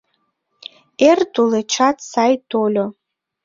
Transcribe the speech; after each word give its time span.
Эр 1.09 1.19
тулечат 1.33 1.97
сай 2.11 2.33
тольо. 2.49 2.85